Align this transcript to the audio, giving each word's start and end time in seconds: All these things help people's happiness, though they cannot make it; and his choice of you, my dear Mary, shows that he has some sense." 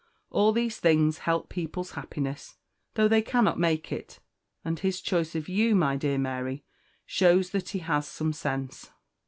All 0.31 0.51
these 0.51 0.77
things 0.79 1.19
help 1.19 1.47
people's 1.47 1.91
happiness, 1.91 2.57
though 2.95 3.07
they 3.07 3.21
cannot 3.21 3.59
make 3.59 3.91
it; 3.91 4.17
and 4.65 4.79
his 4.79 4.99
choice 4.99 5.35
of 5.35 5.47
you, 5.47 5.75
my 5.75 5.95
dear 5.95 6.17
Mary, 6.17 6.65
shows 7.05 7.51
that 7.51 7.69
he 7.69 7.79
has 7.85 8.07
some 8.07 8.33
sense." 8.33 8.89